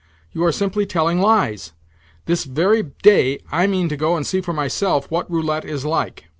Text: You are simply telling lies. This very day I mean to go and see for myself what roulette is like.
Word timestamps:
You 0.31 0.43
are 0.45 0.51
simply 0.51 0.87
telling 0.87 1.21
lies. 1.21 1.73
This 2.25 2.45
very 2.45 2.81
day 3.03 3.37
I 3.51 3.67
mean 3.67 3.87
to 3.89 3.95
go 3.95 4.15
and 4.17 4.25
see 4.25 4.41
for 4.41 4.51
myself 4.51 5.05
what 5.11 5.29
roulette 5.29 5.63
is 5.63 5.85
like. 5.85 6.23